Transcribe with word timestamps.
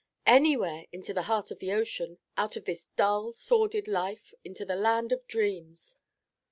Anywhere 0.25 0.87
into 0.91 1.13
the 1.13 1.21
heart 1.29 1.51
of 1.51 1.59
the 1.59 1.71
ocean, 1.71 2.17
out 2.35 2.55
of 2.55 2.65
this 2.65 2.85
dull, 2.95 3.33
sordid 3.33 3.87
life 3.87 4.33
into 4.43 4.65
the 4.65 4.73
land 4.75 5.11
of 5.11 5.27
dreams." 5.27 5.99